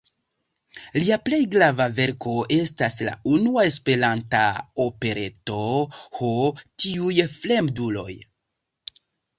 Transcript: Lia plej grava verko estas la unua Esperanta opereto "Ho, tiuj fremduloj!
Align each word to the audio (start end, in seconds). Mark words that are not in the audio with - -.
Lia 1.01 1.17
plej 1.25 1.39
grava 1.55 1.85
verko 1.99 2.33
estas 2.57 2.97
la 3.09 3.13
unua 3.35 3.67
Esperanta 3.73 4.43
opereto 4.87 5.63
"Ho, 6.17 6.35
tiuj 6.65 7.21
fremduloj! 7.39 8.13